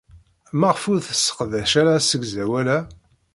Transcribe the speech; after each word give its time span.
Maɣef 0.59 0.83
ur 0.91 0.99
tesseqdac 1.01 1.71
ara 1.81 1.91
asegzawal-a? 1.99 2.79